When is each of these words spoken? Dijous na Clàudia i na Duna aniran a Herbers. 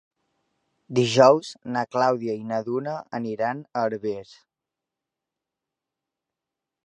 Dijous 0.99 1.49
na 1.75 1.83
Clàudia 1.95 2.37
i 2.39 2.47
na 2.53 2.61
Duna 2.69 2.95
aniran 3.19 3.63
a 3.65 3.83
Herbers. 3.83 4.35